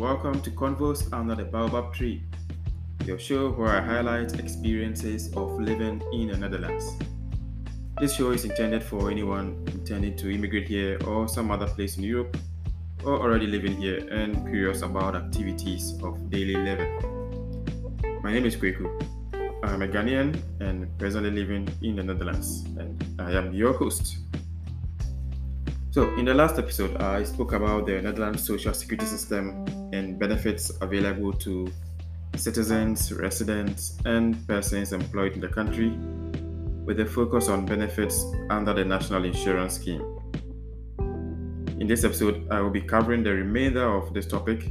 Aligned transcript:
welcome 0.00 0.40
to 0.40 0.50
Convos 0.50 1.12
Under 1.12 1.34
the 1.34 1.44
Baobab 1.44 1.92
Tree, 1.92 2.22
your 3.04 3.18
show 3.18 3.50
where 3.50 3.68
I 3.68 3.82
highlight 3.82 4.40
experiences 4.40 5.30
of 5.36 5.60
living 5.60 6.02
in 6.14 6.28
the 6.28 6.38
Netherlands. 6.38 6.94
This 8.00 8.14
show 8.16 8.30
is 8.30 8.46
intended 8.46 8.82
for 8.82 9.10
anyone 9.10 9.62
intending 9.66 10.16
to 10.16 10.34
immigrate 10.34 10.68
here 10.68 10.98
or 11.06 11.28
some 11.28 11.50
other 11.50 11.66
place 11.66 11.98
in 11.98 12.04
Europe, 12.04 12.34
or 13.04 13.20
already 13.20 13.46
living 13.46 13.76
here 13.76 13.98
and 14.10 14.36
curious 14.48 14.80
about 14.80 15.16
activities 15.16 15.92
of 16.02 16.30
daily 16.30 16.56
living. 16.56 16.90
My 18.22 18.32
name 18.32 18.46
is 18.46 18.56
Kweku. 18.56 18.88
I'm 19.62 19.82
a 19.82 19.86
Ghanaian 19.86 20.34
and 20.60 20.88
presently 20.98 21.30
living 21.30 21.68
in 21.82 21.96
the 21.96 22.02
Netherlands, 22.02 22.64
and 22.78 23.04
I 23.18 23.32
am 23.32 23.52
your 23.52 23.74
host. 23.74 24.16
So, 25.92 26.08
in 26.14 26.24
the 26.24 26.34
last 26.34 26.56
episode, 26.56 26.96
I 27.02 27.24
spoke 27.24 27.52
about 27.52 27.86
the 27.86 28.00
Netherlands 28.00 28.46
social 28.46 28.72
security 28.72 29.06
system 29.06 29.64
and 29.92 30.20
benefits 30.20 30.70
available 30.80 31.32
to 31.32 31.66
citizens, 32.36 33.12
residents, 33.12 33.98
and 34.04 34.46
persons 34.46 34.92
employed 34.92 35.32
in 35.32 35.40
the 35.40 35.48
country, 35.48 35.90
with 36.84 37.00
a 37.00 37.06
focus 37.06 37.48
on 37.48 37.66
benefits 37.66 38.24
under 38.50 38.72
the 38.72 38.84
National 38.84 39.24
Insurance 39.24 39.74
Scheme. 39.74 40.04
In 41.80 41.88
this 41.88 42.04
episode, 42.04 42.46
I 42.52 42.60
will 42.60 42.70
be 42.70 42.82
covering 42.82 43.24
the 43.24 43.32
remainder 43.32 43.82
of 43.84 44.14
this 44.14 44.28
topic 44.28 44.70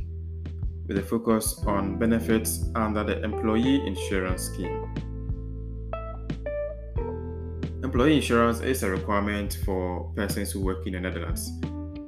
with 0.88 1.00
a 1.00 1.04
focus 1.04 1.62
on 1.68 2.00
benefits 2.00 2.64
under 2.76 3.04
the 3.04 3.22
Employee 3.24 3.86
Insurance 3.86 4.44
Scheme. 4.44 5.09
Employee 7.90 8.18
insurance 8.18 8.60
is 8.60 8.84
a 8.84 8.90
requirement 8.92 9.58
for 9.66 10.12
persons 10.16 10.52
who 10.52 10.62
work 10.62 10.86
in 10.86 10.94
the 10.94 11.00
Netherlands, 11.00 11.50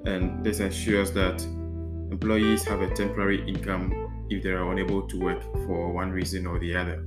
and 0.06 0.46
this 0.46 0.60
ensures 0.60 1.12
that 1.14 1.42
employees 2.12 2.64
have 2.64 2.82
a 2.82 2.94
temporary 2.94 3.44
income 3.50 4.28
if 4.30 4.44
they 4.44 4.52
are 4.52 4.72
unable 4.72 5.02
to 5.08 5.20
work 5.20 5.42
for 5.42 5.92
one 5.92 6.12
reason 6.12 6.46
or 6.46 6.60
the 6.60 6.76
other. 6.76 7.04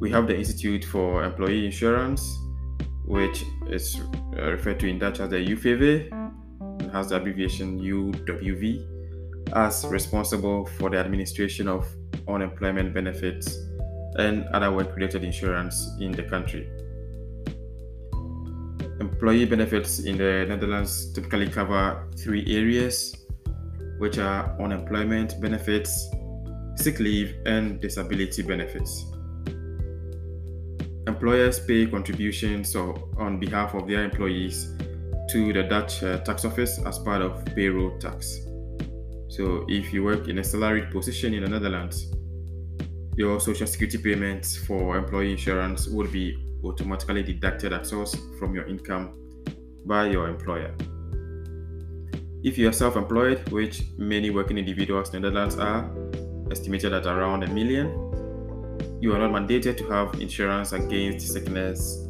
We 0.00 0.10
have 0.10 0.26
the 0.26 0.36
Institute 0.36 0.84
for 0.84 1.22
Employee 1.22 1.64
Insurance, 1.64 2.36
which 3.04 3.44
is 3.68 4.00
uh, 4.36 4.50
referred 4.50 4.80
to 4.80 4.88
in 4.88 4.98
Dutch 4.98 5.20
as 5.20 5.30
the 5.30 5.36
UVV, 5.36 6.10
and 6.80 6.90
has 6.90 7.10
the 7.10 7.18
abbreviation 7.18 7.78
UWV, 7.78 9.52
as 9.54 9.86
responsible 9.86 10.66
for 10.66 10.90
the 10.90 10.98
administration 10.98 11.68
of 11.68 11.86
unemployment 12.26 12.92
benefits 12.92 13.56
and 14.18 14.44
other 14.46 14.72
work 14.72 14.92
related 14.96 15.22
insurance 15.22 15.88
in 16.00 16.10
the 16.10 16.24
country. 16.24 16.68
Employee 19.16 19.46
benefits 19.46 20.00
in 20.00 20.18
the 20.18 20.44
Netherlands 20.46 21.10
typically 21.14 21.48
cover 21.48 22.06
three 22.18 22.44
areas, 22.54 23.24
which 23.96 24.18
are 24.18 24.54
unemployment 24.60 25.40
benefits, 25.40 26.10
sick 26.74 27.00
leave, 27.00 27.34
and 27.46 27.80
disability 27.80 28.42
benefits. 28.42 29.06
Employers 31.06 31.58
pay 31.60 31.86
contributions 31.86 32.76
on 32.76 33.40
behalf 33.40 33.72
of 33.72 33.88
their 33.88 34.04
employees 34.04 34.74
to 35.30 35.50
the 35.50 35.62
Dutch 35.62 36.02
uh, 36.02 36.18
tax 36.18 36.44
office 36.44 36.78
as 36.84 36.98
part 36.98 37.22
of 37.22 37.42
payroll 37.54 37.98
tax. 37.98 38.40
So, 39.28 39.64
if 39.66 39.94
you 39.94 40.04
work 40.04 40.28
in 40.28 40.40
a 40.40 40.44
salaried 40.44 40.90
position 40.90 41.32
in 41.32 41.42
the 41.42 41.48
Netherlands, 41.48 42.12
your 43.16 43.40
social 43.40 43.66
security 43.66 43.96
payments 43.96 44.58
for 44.58 44.98
employee 44.98 45.32
insurance 45.32 45.88
would 45.88 46.12
be 46.12 46.45
automatically 46.68 47.22
deducted 47.22 47.72
at 47.72 47.86
source 47.86 48.16
from 48.38 48.54
your 48.54 48.66
income 48.66 49.12
by 49.84 50.08
your 50.08 50.28
employer. 50.28 50.74
If 52.42 52.58
you 52.58 52.68
are 52.68 52.72
self 52.72 52.96
employed, 52.96 53.48
which 53.50 53.82
many 53.98 54.30
working 54.30 54.58
individuals 54.58 55.12
in 55.12 55.22
the 55.22 55.30
Netherlands 55.30 55.58
are, 55.58 55.90
estimated 56.50 56.92
at 56.92 57.06
around 57.06 57.42
a 57.42 57.48
million, 57.48 57.88
you 59.00 59.14
are 59.14 59.18
not 59.18 59.30
mandated 59.30 59.76
to 59.78 59.88
have 59.88 60.20
insurance 60.20 60.72
against 60.72 61.32
sickness, 61.32 62.06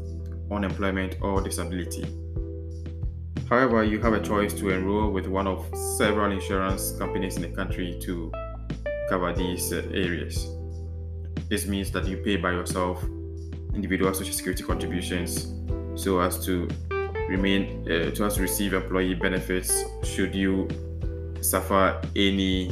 unemployment, 0.51 1.17
or 1.23 1.41
disability. 1.41 2.07
However, 3.49 3.85
you 3.85 4.01
have 4.01 4.13
a 4.13 4.21
choice 4.21 4.53
to 4.55 4.71
enroll 4.71 5.11
with 5.11 5.27
one 5.27 5.47
of 5.47 5.65
several 5.97 6.33
insurance 6.33 6.93
companies 6.99 7.37
in 7.37 7.43
the 7.43 7.49
country 7.49 7.99
to 8.03 8.33
cover 9.09 9.33
these 9.33 9.73
uh, 9.73 9.83
areas. 9.93 10.49
This 11.49 11.67
means 11.67 11.93
that 11.93 12.07
you 12.07 12.17
pay 12.19 12.37
by 12.37 12.51
yourself 12.51 13.05
individual 13.77 14.13
social 14.13 14.33
security 14.33 14.65
contributions 14.65 15.53
so 15.95 16.19
as 16.21 16.45
to 16.45 16.69
remain 17.29 17.87
uh, 17.91 18.11
to 18.11 18.25
receive 18.41 18.73
employee 18.73 19.15
benefits 19.15 19.85
should 20.03 20.35
you 20.35 20.69
suffer 21.41 22.01
any 22.17 22.71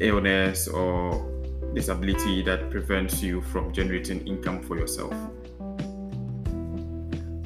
illness 0.00 0.66
or 0.66 1.28
disability 1.74 2.42
that 2.42 2.70
prevents 2.70 3.22
you 3.22 3.40
from 3.40 3.72
generating 3.72 4.26
income 4.26 4.62
for 4.62 4.76
yourself. 4.76 5.12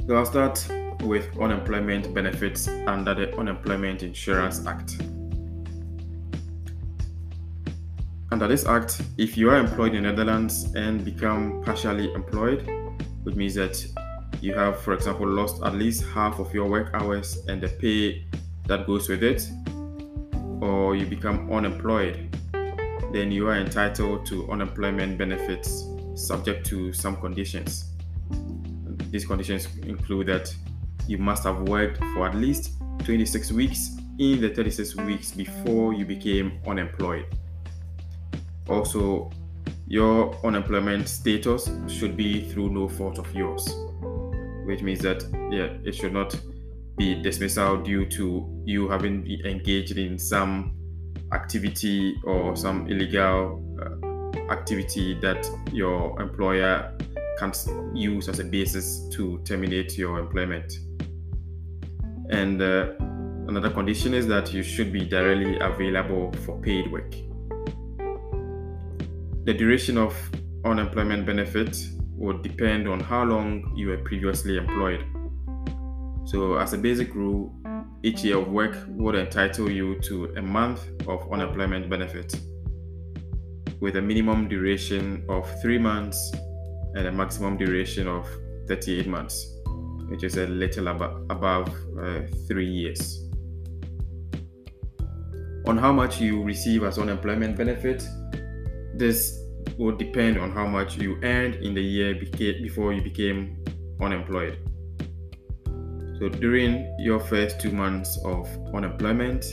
So 0.06 0.16
I'll 0.16 0.26
start 0.26 0.66
with 1.02 1.26
unemployment 1.38 2.12
benefits 2.14 2.68
under 2.86 3.14
the 3.14 3.36
Unemployment 3.36 4.02
Insurance 4.02 4.66
Act. 4.66 4.96
Under 8.36 8.48
this 8.48 8.66
act, 8.66 9.00
if 9.16 9.38
you 9.38 9.48
are 9.48 9.56
employed 9.56 9.94
in 9.94 10.02
the 10.02 10.10
Netherlands 10.12 10.64
and 10.74 11.02
become 11.02 11.62
partially 11.64 12.12
employed, 12.12 12.68
which 13.22 13.34
means 13.34 13.54
that 13.54 13.82
you 14.42 14.52
have, 14.52 14.78
for 14.78 14.92
example, 14.92 15.26
lost 15.26 15.62
at 15.62 15.74
least 15.74 16.04
half 16.12 16.38
of 16.38 16.52
your 16.52 16.68
work 16.68 16.90
hours 16.92 17.38
and 17.48 17.62
the 17.62 17.68
pay 17.68 18.26
that 18.66 18.86
goes 18.86 19.08
with 19.08 19.22
it, 19.22 19.48
or 20.60 20.94
you 20.94 21.06
become 21.06 21.50
unemployed, 21.50 22.28
then 23.10 23.32
you 23.32 23.48
are 23.48 23.56
entitled 23.56 24.26
to 24.26 24.50
unemployment 24.50 25.16
benefits 25.16 25.86
subject 26.14 26.66
to 26.66 26.92
some 26.92 27.16
conditions. 27.16 27.92
These 29.10 29.24
conditions 29.24 29.66
include 29.78 30.26
that 30.26 30.54
you 31.08 31.16
must 31.16 31.44
have 31.44 31.70
worked 31.70 32.04
for 32.12 32.28
at 32.28 32.34
least 32.34 32.72
26 32.98 33.52
weeks 33.52 33.96
in 34.18 34.42
the 34.42 34.50
36 34.50 34.94
weeks 34.96 35.30
before 35.30 35.94
you 35.94 36.04
became 36.04 36.60
unemployed 36.66 37.24
also, 38.68 39.30
your 39.86 40.36
unemployment 40.44 41.08
status 41.08 41.70
should 41.86 42.16
be 42.16 42.48
through 42.50 42.70
no 42.70 42.88
fault 42.88 43.18
of 43.18 43.32
yours, 43.34 43.68
which 44.64 44.82
means 44.82 45.00
that 45.00 45.22
yeah, 45.50 45.76
it 45.84 45.94
should 45.94 46.12
not 46.12 46.34
be 46.96 47.20
dismissal 47.22 47.76
due 47.82 48.06
to 48.06 48.62
you 48.64 48.88
having 48.88 49.26
engaged 49.44 49.98
in 49.98 50.18
some 50.18 50.72
activity 51.32 52.16
or 52.24 52.56
some 52.56 52.86
illegal 52.88 53.62
uh, 53.80 54.52
activity 54.52 55.18
that 55.20 55.48
your 55.72 56.20
employer 56.20 56.96
can 57.38 57.52
use 57.94 58.28
as 58.28 58.38
a 58.38 58.44
basis 58.44 59.08
to 59.10 59.38
terminate 59.44 59.96
your 59.98 60.18
employment. 60.18 60.78
And 62.30 62.60
uh, 62.60 62.92
another 63.46 63.70
condition 63.70 64.14
is 64.14 64.26
that 64.28 64.52
you 64.52 64.62
should 64.62 64.92
be 64.92 65.04
directly 65.04 65.58
available 65.58 66.32
for 66.44 66.58
paid 66.60 66.90
work. 66.90 67.25
The 69.46 69.54
duration 69.54 69.96
of 69.96 70.12
unemployment 70.64 71.24
benefit 71.24 71.78
would 72.16 72.42
depend 72.42 72.88
on 72.88 72.98
how 72.98 73.22
long 73.22 73.72
you 73.76 73.86
were 73.90 73.98
previously 73.98 74.56
employed. 74.56 75.04
So, 76.24 76.56
as 76.56 76.72
a 76.72 76.78
basic 76.78 77.14
rule, 77.14 77.54
each 78.02 78.24
year 78.24 78.38
of 78.38 78.48
work 78.48 78.76
would 78.88 79.14
entitle 79.14 79.70
you 79.70 80.00
to 80.00 80.34
a 80.36 80.42
month 80.42 80.84
of 81.06 81.32
unemployment 81.32 81.88
benefit 81.88 82.34
with 83.78 83.94
a 83.94 84.02
minimum 84.02 84.48
duration 84.48 85.24
of 85.28 85.48
three 85.62 85.78
months 85.78 86.32
and 86.96 87.06
a 87.06 87.12
maximum 87.12 87.56
duration 87.56 88.08
of 88.08 88.26
38 88.66 89.06
months, 89.06 89.46
which 90.08 90.24
is 90.24 90.38
a 90.38 90.48
little 90.48 90.88
ab- 90.88 91.24
above 91.30 91.68
uh, 92.02 92.22
three 92.48 92.68
years. 92.68 93.22
On 95.68 95.78
how 95.78 95.92
much 95.92 96.20
you 96.20 96.42
receive 96.42 96.82
as 96.82 96.98
unemployment 96.98 97.56
benefit, 97.56 98.04
this 98.98 99.38
will 99.78 99.96
depend 99.96 100.38
on 100.38 100.50
how 100.50 100.66
much 100.66 100.96
you 100.96 101.18
earned 101.22 101.56
in 101.56 101.74
the 101.74 101.82
year 101.82 102.14
beca- 102.14 102.62
before 102.62 102.92
you 102.92 103.02
became 103.02 103.62
unemployed. 104.00 104.58
So 106.18 106.28
during 106.28 106.96
your 106.98 107.20
first 107.20 107.60
two 107.60 107.70
months 107.70 108.18
of 108.24 108.48
unemployment, 108.74 109.44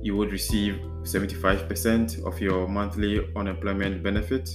you 0.00 0.16
would 0.16 0.30
receive 0.30 0.76
75% 1.02 2.24
of 2.24 2.40
your 2.40 2.68
monthly 2.68 3.32
unemployment 3.34 4.02
benefit, 4.02 4.48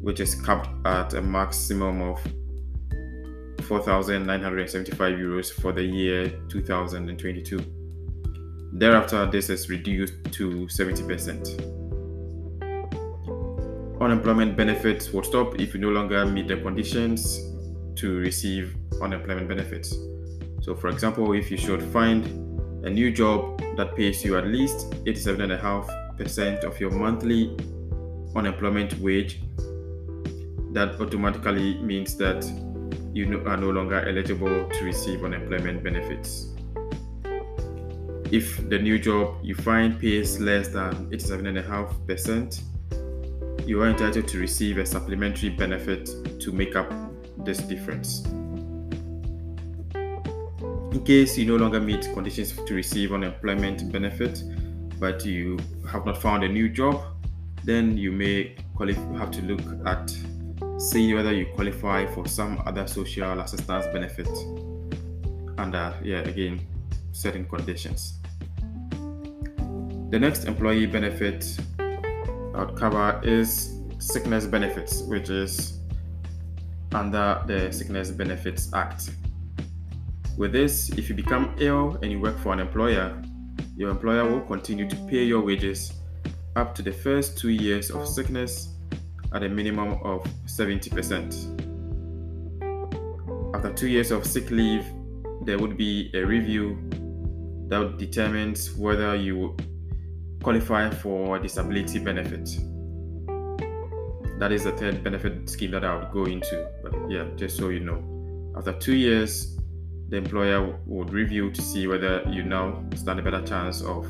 which 0.00 0.20
is 0.20 0.34
capped 0.34 0.70
at 0.86 1.12
a 1.12 1.20
maximum 1.20 2.00
of 2.00 2.18
4,975 3.66 5.14
euros 5.14 5.52
for 5.52 5.72
the 5.72 5.82
year 5.82 6.30
2022. 6.48 7.60
Thereafter, 8.72 9.26
this 9.26 9.50
is 9.50 9.68
reduced 9.68 10.14
to 10.32 10.66
70% 10.66 11.77
unemployment 14.00 14.56
benefits 14.56 15.12
will 15.12 15.22
stop 15.22 15.58
if 15.60 15.74
you 15.74 15.80
no 15.80 15.90
longer 15.90 16.24
meet 16.24 16.48
the 16.48 16.56
conditions 16.56 17.40
to 17.96 18.18
receive 18.18 18.76
unemployment 19.02 19.48
benefits. 19.48 19.96
So, 20.62 20.74
for 20.74 20.88
example, 20.88 21.32
if 21.32 21.50
you 21.50 21.56
should 21.56 21.82
find 21.82 22.24
a 22.84 22.90
new 22.90 23.10
job 23.10 23.60
that 23.76 23.96
pays 23.96 24.24
you 24.24 24.36
at 24.36 24.46
least 24.46 24.90
87.5% 25.04 26.64
of 26.64 26.78
your 26.80 26.90
monthly 26.90 27.56
unemployment 28.36 28.98
wage, 29.00 29.40
that 30.72 31.00
automatically 31.00 31.78
means 31.78 32.16
that 32.18 32.44
you 33.12 33.42
are 33.46 33.56
no 33.56 33.70
longer 33.70 34.06
eligible 34.08 34.68
to 34.68 34.84
receive 34.84 35.24
unemployment 35.24 35.82
benefits. 35.82 36.54
If 38.30 38.68
the 38.68 38.78
new 38.78 38.98
job 38.98 39.38
you 39.42 39.54
find 39.54 39.98
pays 39.98 40.38
less 40.38 40.68
than 40.68 41.10
87.5%, 41.10 42.62
you 43.68 43.82
are 43.82 43.90
entitled 43.90 44.26
to 44.26 44.38
receive 44.38 44.78
a 44.78 44.86
supplementary 44.86 45.50
benefit 45.50 46.08
to 46.40 46.52
make 46.52 46.74
up 46.74 46.90
this 47.44 47.58
difference. 47.58 48.24
In 50.94 51.02
case 51.04 51.36
you 51.36 51.44
no 51.44 51.56
longer 51.56 51.78
meet 51.78 52.08
conditions 52.14 52.52
to 52.52 52.74
receive 52.74 53.12
unemployment 53.12 53.92
benefit, 53.92 54.42
but 54.98 55.22
you 55.26 55.58
have 55.86 56.06
not 56.06 56.16
found 56.16 56.44
a 56.44 56.48
new 56.48 56.70
job, 56.70 56.98
then 57.62 57.94
you 57.98 58.10
may 58.10 58.56
have 59.18 59.30
to 59.32 59.42
look 59.42 59.60
at 59.86 60.16
seeing 60.78 61.14
whether 61.14 61.34
you 61.34 61.44
qualify 61.54 62.06
for 62.06 62.26
some 62.26 62.62
other 62.64 62.86
social 62.86 63.38
assistance 63.38 63.84
benefit 63.92 64.30
under, 65.58 65.94
yeah, 66.02 66.20
again, 66.20 66.58
certain 67.12 67.44
conditions. 67.44 68.14
The 70.08 70.18
next 70.18 70.46
employee 70.46 70.86
benefit 70.86 71.44
I 72.54 72.64
would 72.64 72.76
cover 72.76 73.20
is 73.22 73.78
sickness 73.98 74.46
benefits, 74.46 75.02
which 75.02 75.30
is 75.30 75.78
under 76.92 77.42
the 77.46 77.70
Sickness 77.72 78.10
Benefits 78.10 78.72
Act. 78.72 79.10
With 80.36 80.52
this, 80.52 80.90
if 80.90 81.08
you 81.08 81.14
become 81.14 81.54
ill 81.58 81.98
and 82.02 82.10
you 82.10 82.20
work 82.20 82.38
for 82.38 82.52
an 82.52 82.60
employer, 82.60 83.20
your 83.76 83.90
employer 83.90 84.28
will 84.28 84.40
continue 84.40 84.88
to 84.88 84.96
pay 85.06 85.24
your 85.24 85.40
wages 85.40 85.92
up 86.56 86.74
to 86.74 86.82
the 86.82 86.92
first 86.92 87.38
two 87.38 87.50
years 87.50 87.90
of 87.90 88.06
sickness 88.06 88.74
at 89.32 89.42
a 89.42 89.48
minimum 89.48 89.98
of 90.02 90.24
70%. 90.46 91.66
After 93.54 93.72
two 93.72 93.88
years 93.88 94.10
of 94.10 94.26
sick 94.26 94.50
leave, 94.50 94.84
there 95.44 95.58
would 95.58 95.76
be 95.76 96.10
a 96.14 96.24
review 96.24 96.78
that 97.68 97.98
determines 97.98 98.74
whether 98.74 99.14
you 99.14 99.56
qualify 100.42 100.90
for 100.90 101.38
disability 101.38 101.98
benefit. 101.98 102.48
That 104.38 104.52
is 104.52 104.64
the 104.64 104.72
third 104.72 105.02
benefit 105.02 105.48
scheme 105.50 105.72
that 105.72 105.84
I 105.84 105.96
would 105.96 106.12
go 106.12 106.24
into. 106.24 106.68
But 106.82 106.94
yeah, 107.10 107.24
just 107.36 107.56
so 107.56 107.70
you 107.70 107.80
know, 107.80 108.54
after 108.56 108.72
two 108.72 108.94
years, 108.94 109.58
the 110.08 110.16
employer 110.16 110.78
would 110.86 111.10
review 111.10 111.50
to 111.50 111.60
see 111.60 111.86
whether 111.86 112.22
you 112.28 112.42
now 112.44 112.82
stand 112.94 113.18
a 113.18 113.22
better 113.22 113.42
chance 113.44 113.82
of 113.82 114.06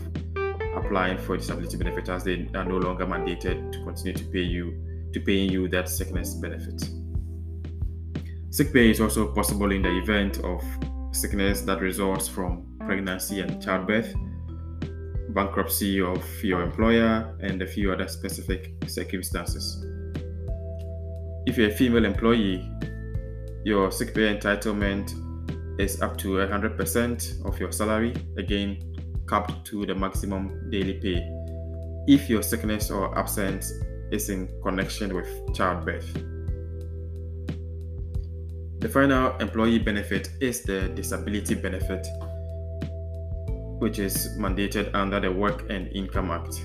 applying 0.77 1.19
for 1.19 1.37
disability 1.37 1.77
benefit 1.77 2.09
as 2.09 2.25
they 2.25 2.49
are 2.55 2.65
no 2.65 2.77
longer 2.77 3.07
mandated 3.07 3.73
to 3.73 3.83
continue 3.85 4.13
to 4.13 4.25
pay 4.25 4.43
you 4.43 4.85
to 5.13 5.21
paying 5.21 5.51
you 5.51 5.69
that 5.69 5.89
sickness 5.89 6.35
benefit. 6.35 6.89
Sick 8.51 8.73
pay 8.73 8.91
is 8.91 9.01
also 9.01 9.33
possible 9.33 9.73
in 9.73 9.83
the 9.83 9.99
event 9.99 10.39
of 10.45 10.63
sickness 11.13 11.63
that 11.63 11.81
results 11.81 12.29
from 12.29 12.67
pregnancy 12.81 13.41
and 13.41 13.63
childbirth 13.63 14.15
bankruptcy 15.31 16.01
of 16.01 16.25
your 16.43 16.63
employer, 16.63 17.35
and 17.41 17.61
a 17.63 17.67
few 17.67 17.93
other 17.93 18.09
specific 18.09 18.73
circumstances. 18.87 19.85
If 21.47 21.57
you're 21.57 21.71
a 21.71 21.75
female 21.75 22.05
employee, 22.05 22.71
your 23.65 23.91
sick 23.91 24.15
pay 24.15 24.35
entitlement 24.35 25.13
is 25.81 26.03
up 26.03 26.17
to 26.19 26.29
100% 26.29 27.47
of 27.47 27.61
your 27.61 27.73
salary, 27.73 28.15
again, 28.37 28.95
capped 29.29 29.65
to 29.67 29.87
the 29.87 29.95
maximum 29.95 30.71
daily 30.71 30.95
pay, 30.95 31.27
if 32.07 32.29
your 32.29 32.43
sickness 32.43 32.91
or 32.91 33.17
absence 33.19 33.73
is 34.11 34.31
in 34.31 34.49
connection 34.63 35.15
with 35.15 35.29
childbirth. 35.55 36.13
The 38.81 38.89
final 38.89 39.37
employee 39.39 39.81
benefit 39.81 40.31
is 40.41 40.63
the 40.63 40.89
disability 40.89 41.55
benefit 41.55 42.07
which 43.79 43.99
is 43.99 44.37
mandated 44.39 44.95
under 44.95 45.21
the 45.21 45.33
Work 45.33 45.71
and 45.71 45.89
Income 45.89 46.31
Act. 46.31 46.65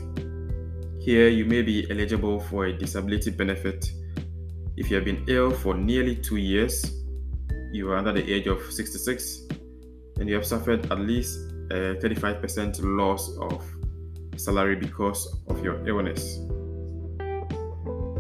Here, 1.00 1.28
you 1.28 1.46
may 1.46 1.62
be 1.62 1.90
eligible 1.90 2.40
for 2.40 2.66
a 2.66 2.78
disability 2.78 3.32
benefit 3.32 3.92
if 4.76 4.90
you 4.90 4.96
have 4.96 5.06
been 5.06 5.24
ill 5.28 5.52
for 5.52 5.76
nearly 5.76 6.16
two 6.16 6.38
years, 6.38 7.04
you 7.72 7.92
are 7.92 7.98
under 7.98 8.12
the 8.12 8.34
age 8.34 8.48
of 8.48 8.60
66, 8.72 9.42
and 10.18 10.28
you 10.28 10.34
have 10.34 10.46
suffered 10.46 10.92
at 10.92 11.00
least 11.00 11.38
a 11.70 11.96
35% 12.02 12.80
loss 12.82 13.38
of 13.38 13.64
salary 14.36 14.76
because 14.76 15.42
of 15.48 15.64
your 15.64 15.88
illness. 15.88 16.40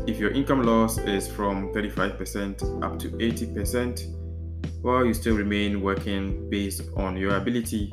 If 0.06 0.19
your 0.19 0.30
income 0.30 0.62
loss 0.63 1.00
is 1.00 1.28
from 1.28 1.74
35% 1.74 2.84
up 2.84 3.00
to 3.00 3.10
80%, 3.10 4.16
while 4.84 5.04
you 5.04 5.16
still 5.16 5.36
remain 5.36 5.81
working 5.81 6.51
based 6.51 6.84
on 6.98 7.18
your 7.18 7.38
ability, 7.38 7.92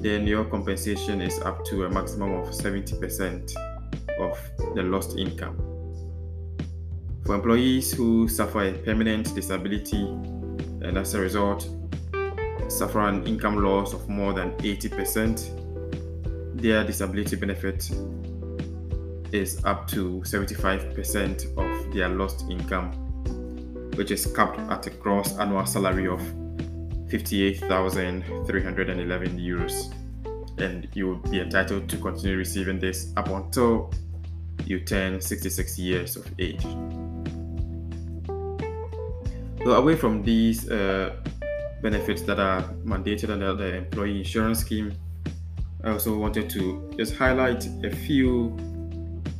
then 0.00 0.26
your 0.26 0.44
compensation 0.44 1.20
is 1.20 1.38
up 1.40 1.64
to 1.66 1.84
a 1.84 1.90
maximum 1.90 2.34
of 2.34 2.48
70% 2.48 3.54
of 4.18 4.38
the 4.74 4.82
lost 4.82 5.18
income. 5.18 5.56
For 7.24 7.34
employees 7.34 7.92
who 7.92 8.28
suffer 8.28 8.62
a 8.62 8.72
permanent 8.72 9.34
disability 9.34 10.02
and 10.02 10.98
as 10.98 11.14
a 11.14 11.20
result 11.20 11.68
suffer 12.68 13.00
an 13.00 13.26
income 13.26 13.62
loss 13.62 13.92
of 13.92 14.08
more 14.08 14.32
than 14.32 14.52
80%, 14.58 16.60
their 16.60 16.84
disability 16.84 17.36
benefit 17.36 17.90
is 19.32 19.62
up 19.64 19.88
to 19.88 20.20
75% 20.24 21.56
of 21.56 21.94
their 21.94 22.08
lost 22.08 22.44
income, 22.50 22.92
which 23.96 24.10
is 24.10 24.26
capped 24.26 24.58
at 24.58 24.86
a 24.86 24.90
gross 24.90 25.36
annual 25.38 25.66
salary 25.66 26.06
of 26.06 26.20
58,311 27.12 29.38
euros. 29.38 29.94
And 30.58 30.88
you 30.94 31.06
will 31.08 31.20
be 31.30 31.40
entitled 31.40 31.88
to 31.90 31.98
continue 31.98 32.38
receiving 32.38 32.78
this 32.78 33.12
up 33.16 33.28
until 33.28 33.92
you 34.64 34.80
turn 34.80 35.20
66 35.20 35.78
years 35.78 36.16
of 36.16 36.26
age. 36.38 36.62
So, 39.64 39.72
away 39.72 39.94
from 39.94 40.22
these 40.22 40.70
uh, 40.70 41.16
benefits 41.82 42.22
that 42.22 42.40
are 42.40 42.62
mandated 42.84 43.28
under 43.30 43.54
the 43.54 43.76
employee 43.76 44.18
insurance 44.18 44.60
scheme, 44.60 44.94
I 45.84 45.90
also 45.90 46.16
wanted 46.16 46.48
to 46.50 46.90
just 46.96 47.16
highlight 47.16 47.66
a 47.84 47.90
few 47.90 48.56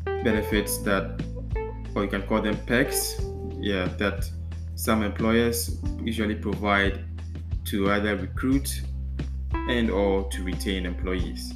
benefits 0.04 0.78
that, 0.78 1.22
or 1.94 2.04
you 2.04 2.10
can 2.10 2.22
call 2.22 2.42
them 2.42 2.56
perks, 2.66 3.20
yeah, 3.58 3.86
that 3.96 4.30
some 4.74 5.02
employers 5.02 5.78
usually 6.02 6.34
provide 6.34 7.04
to 7.66 7.90
either 7.92 8.16
recruit 8.16 8.82
and 9.68 9.90
or 9.90 10.28
to 10.30 10.42
retain 10.42 10.86
employees. 10.86 11.54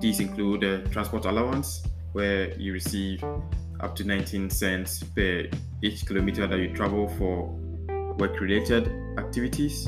These 0.00 0.20
include 0.20 0.64
a 0.64 0.82
transport 0.88 1.24
allowance, 1.26 1.82
where 2.12 2.52
you 2.58 2.72
receive 2.72 3.22
up 3.80 3.96
to 3.96 4.04
19 4.04 4.50
cents 4.50 5.02
per 5.02 5.46
each 5.82 6.06
kilometer 6.06 6.46
that 6.46 6.58
you 6.58 6.74
travel 6.74 7.08
for 7.18 7.48
work-related 8.18 8.88
activities 9.18 9.84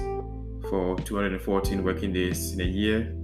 for 0.69 0.97
214 1.05 1.85
working 1.85 2.13
days 2.13 2.53
in 2.53 2.61
a 2.61 2.65
year. 2.65 3.15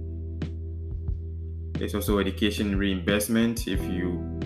There's 1.73 1.95
also 1.95 2.19
education 2.19 2.77
reimbursement 2.77 3.67
if 3.67 3.81
you 3.83 4.39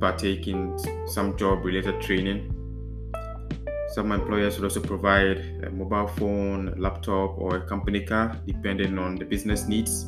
partake 0.00 0.48
in 0.48 0.76
some 1.06 1.36
job-related 1.36 2.00
training 2.00 2.52
some 3.90 4.12
employers 4.12 4.56
will 4.56 4.66
also 4.66 4.80
provide 4.80 5.38
a 5.64 5.70
mobile 5.70 6.06
phone, 6.06 6.74
laptop, 6.76 7.36
or 7.38 7.56
a 7.56 7.66
company 7.66 8.00
car, 8.00 8.36
depending 8.46 8.98
on 8.98 9.16
the 9.16 9.24
business 9.24 9.66
needs. 9.66 10.06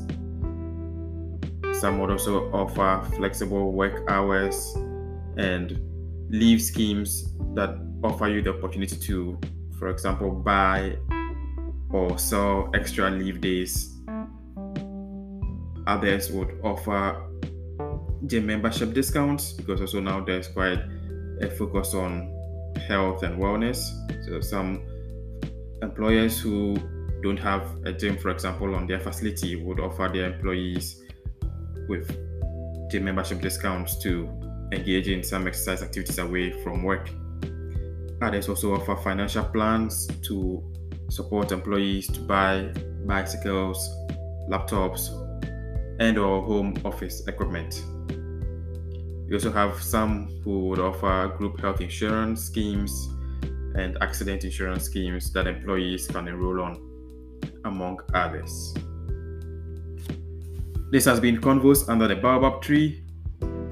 Some 1.81 1.99
would 1.99 2.11
also 2.11 2.49
offer 2.53 3.05
flexible 3.17 3.73
work 3.73 4.09
hours 4.09 4.73
and 5.37 5.81
leave 6.31 6.63
schemes 6.63 7.35
that 7.55 7.77
offer 8.05 8.29
you 8.29 8.41
the 8.41 8.51
opportunity 8.51 8.97
to, 8.97 9.41
for 9.81 9.89
example, 9.89 10.31
buy 10.31 10.97
or 11.91 12.17
sell 12.19 12.71
extra 12.75 13.11
leave 13.11 13.41
days. 13.41 13.99
Others 15.89 16.31
would 16.31 16.61
offer 16.63 17.21
gym 18.27 18.47
membership 18.47 18.95
discounts 18.95 19.53
because 19.53 19.81
also 19.81 19.99
now 19.99 20.21
there's 20.25 20.47
quite 20.47 20.79
a 21.41 21.51
focus 21.51 21.95
on 21.95 22.33
health 22.77 23.23
and 23.23 23.41
wellness. 23.41 23.91
So 24.27 24.41
some 24.41 24.83
employers 25.83 26.41
who 26.41 26.77
don't 27.23 27.39
have 27.39 27.67
a 27.85 27.93
gym, 27.93 28.19
for 28.19 28.31
example, 28.31 28.75
on 28.75 28.87
their 28.87 29.01
facility 29.01 29.57
would 29.57 29.81
offer 29.81 30.11
their 30.13 30.27
employees 30.27 31.03
with 31.89 32.09
gym 32.91 33.05
membership 33.05 33.41
discounts 33.41 33.99
to 34.03 34.29
engage 34.73 35.09
in 35.09 35.23
some 35.23 35.47
exercise 35.47 35.83
activities 35.83 36.19
away 36.19 36.53
from 36.63 36.83
work. 36.83 37.11
Others 38.21 38.49
also 38.49 38.75
offer 38.75 38.97
financial 38.97 39.45
plans 39.45 40.07
to 40.23 40.63
support 41.09 41.53
employees 41.53 42.07
to 42.09 42.21
buy 42.21 42.73
bicycles, 43.05 43.89
laptops, 44.49 45.11
and 46.01 46.19
or 46.19 46.43
home 46.43 46.75
office 46.85 47.27
equipment. 47.27 47.85
We 49.33 49.37
also 49.37 49.51
have 49.51 49.83
some 49.83 50.29
who 50.45 50.69
would 50.69 50.79
offer 50.79 51.33
group 51.39 51.59
health 51.59 51.81
insurance 51.81 52.45
schemes 52.45 53.09
and 53.75 53.97
accident 54.03 54.45
insurance 54.45 54.85
schemes 54.85 55.33
that 55.33 55.47
employees 55.47 56.07
can 56.07 56.29
enroll 56.29 56.61
on, 56.61 56.77
among 57.65 58.01
others. 58.13 58.75
This 60.91 61.07
has 61.07 61.19
been 61.19 61.41
Convos 61.41 61.89
Under 61.89 62.09
the 62.09 62.17
Baobab 62.17 62.61
Tree. 62.61 63.05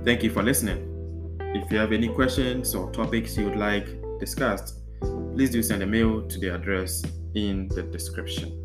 Thank 0.02 0.22
you 0.22 0.30
for 0.30 0.42
listening. 0.42 1.36
If 1.54 1.70
you 1.70 1.76
have 1.76 1.92
any 1.92 2.08
questions 2.08 2.74
or 2.74 2.90
topics 2.92 3.36
you 3.36 3.44
would 3.44 3.58
like 3.58 3.86
discussed, 4.18 4.78
please 5.34 5.50
do 5.50 5.62
send 5.62 5.82
a 5.82 5.86
mail 5.86 6.26
to 6.26 6.38
the 6.38 6.54
address 6.54 7.04
in 7.34 7.68
the 7.68 7.82
description. 7.82 8.59